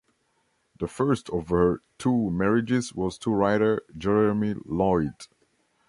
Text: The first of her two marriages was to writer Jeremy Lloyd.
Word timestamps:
The 0.79 0.87
first 0.87 1.29
of 1.29 1.49
her 1.49 1.83
two 1.99 2.31
marriages 2.31 2.91
was 2.95 3.19
to 3.19 3.31
writer 3.31 3.83
Jeremy 3.95 4.55
Lloyd. 4.65 5.27